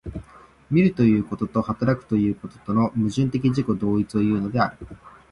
[0.71, 4.87] 見るということと働くということとの矛盾的自己同一をいうのである。